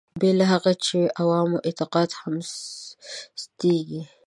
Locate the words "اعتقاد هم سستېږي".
1.67-4.01